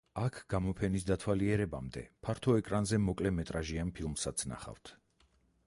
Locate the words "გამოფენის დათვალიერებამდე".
0.51-2.03